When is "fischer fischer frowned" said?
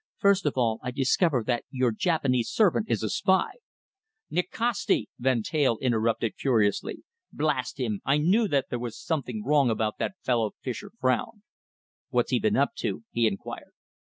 10.63-11.43